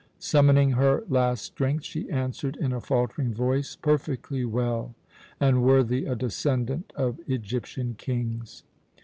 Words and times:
Summoning 0.17 0.71
her 0.71 1.03
last 1.09 1.45
strength, 1.45 1.83
she 1.85 2.09
answered 2.09 2.55
in 2.55 2.73
a 2.73 2.81
faltering 2.81 3.35
voice, 3.35 3.75
"Perfectly 3.75 4.43
well, 4.43 4.95
and 5.39 5.61
worthy 5.61 6.05
a 6.05 6.15
descendant 6.15 6.91
of 6.95 7.19
Egyptian 7.27 7.93
kings." 7.93 8.63